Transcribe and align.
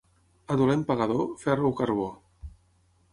A 0.53 0.55
dolent 0.61 0.85
pagador, 0.87 1.21
ferro 1.43 1.69
o 1.73 1.77
carbó. 1.81 2.09